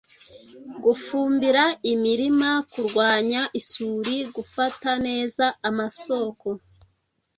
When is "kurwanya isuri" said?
2.71-4.15